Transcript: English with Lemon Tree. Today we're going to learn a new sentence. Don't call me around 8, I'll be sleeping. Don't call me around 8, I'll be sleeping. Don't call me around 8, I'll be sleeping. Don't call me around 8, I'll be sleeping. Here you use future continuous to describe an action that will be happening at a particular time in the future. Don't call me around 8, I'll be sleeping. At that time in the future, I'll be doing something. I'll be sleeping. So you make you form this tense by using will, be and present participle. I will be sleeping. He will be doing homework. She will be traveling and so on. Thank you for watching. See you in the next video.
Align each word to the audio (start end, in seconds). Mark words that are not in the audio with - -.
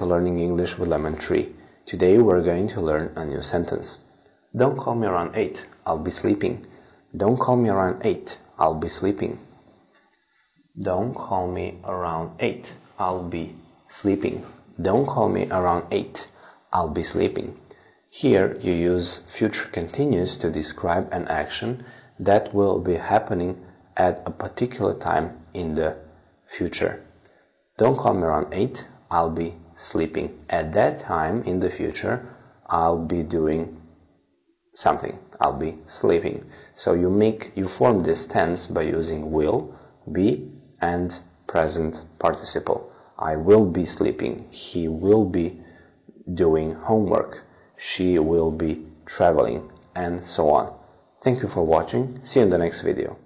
English 0.00 0.78
with 0.78 0.88
Lemon 0.88 1.14
Tree. 1.14 1.54
Today 1.84 2.16
we're 2.16 2.42
going 2.42 2.68
to 2.68 2.80
learn 2.80 3.12
a 3.16 3.24
new 3.26 3.42
sentence. 3.42 3.98
Don't 4.56 4.78
call 4.78 4.94
me 4.94 5.06
around 5.06 5.36
8, 5.36 5.66
I'll 5.84 5.98
be 5.98 6.10
sleeping. 6.10 6.66
Don't 7.14 7.38
call 7.38 7.56
me 7.56 7.68
around 7.68 8.00
8, 8.02 8.38
I'll 8.58 8.74
be 8.74 8.88
sleeping. 8.88 9.38
Don't 10.80 11.14
call 11.14 11.48
me 11.48 11.78
around 11.84 12.30
8, 12.40 12.72
I'll 12.98 13.22
be 13.22 13.54
sleeping. 13.90 14.42
Don't 14.80 15.06
call 15.06 15.28
me 15.28 15.46
around 15.50 15.84
8, 15.90 16.28
I'll 16.72 16.88
be 16.88 17.02
sleeping. 17.02 17.58
Here 18.08 18.56
you 18.58 18.72
use 18.72 19.18
future 19.18 19.68
continuous 19.70 20.38
to 20.38 20.50
describe 20.50 21.12
an 21.12 21.28
action 21.28 21.84
that 22.18 22.54
will 22.54 22.78
be 22.78 22.94
happening 22.94 23.62
at 23.98 24.22
a 24.24 24.30
particular 24.30 24.94
time 24.94 25.40
in 25.52 25.74
the 25.74 25.98
future. 26.46 27.04
Don't 27.76 27.98
call 27.98 28.14
me 28.14 28.22
around 28.22 28.54
8, 28.54 28.88
I'll 29.10 29.30
be 29.30 29.54
sleeping. 29.74 30.38
At 30.48 30.72
that 30.72 31.00
time 31.00 31.42
in 31.42 31.60
the 31.60 31.70
future, 31.70 32.36
I'll 32.66 33.04
be 33.04 33.22
doing 33.22 33.80
something. 34.74 35.18
I'll 35.40 35.58
be 35.58 35.78
sleeping. 35.86 36.44
So 36.74 36.94
you 36.94 37.10
make 37.10 37.52
you 37.56 37.66
form 37.66 38.02
this 38.02 38.26
tense 38.26 38.66
by 38.66 38.82
using 38.82 39.30
will, 39.30 39.74
be 40.12 40.52
and 40.80 41.18
present 41.46 42.04
participle. 42.18 42.92
I 43.18 43.36
will 43.36 43.66
be 43.66 43.84
sleeping. 43.84 44.46
He 44.50 44.88
will 44.88 45.24
be 45.24 45.60
doing 46.34 46.74
homework. 46.74 47.44
She 47.76 48.18
will 48.18 48.50
be 48.50 48.86
traveling 49.06 49.70
and 49.94 50.24
so 50.26 50.50
on. 50.50 50.74
Thank 51.22 51.42
you 51.42 51.48
for 51.48 51.64
watching. 51.64 52.24
See 52.24 52.40
you 52.40 52.44
in 52.44 52.50
the 52.50 52.58
next 52.58 52.80
video. 52.82 53.18